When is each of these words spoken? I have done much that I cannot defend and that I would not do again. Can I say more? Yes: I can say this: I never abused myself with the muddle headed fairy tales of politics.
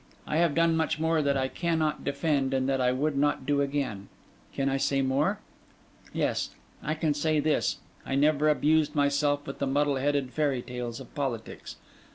I 0.25 0.37
have 0.37 0.55
done 0.55 0.75
much 0.75 0.97
that 0.97 1.37
I 1.37 1.47
cannot 1.47 2.03
defend 2.03 2.55
and 2.55 2.67
that 2.67 2.81
I 2.81 2.91
would 2.91 3.15
not 3.15 3.45
do 3.45 3.61
again. 3.61 4.07
Can 4.51 4.67
I 4.67 4.77
say 4.77 5.03
more? 5.03 5.37
Yes: 6.11 6.49
I 6.81 6.95
can 6.95 7.13
say 7.13 7.39
this: 7.39 7.77
I 8.03 8.15
never 8.15 8.49
abused 8.49 8.95
myself 8.95 9.45
with 9.45 9.59
the 9.59 9.67
muddle 9.67 9.97
headed 9.97 10.31
fairy 10.33 10.63
tales 10.63 10.99
of 10.99 11.13
politics. 11.13 11.75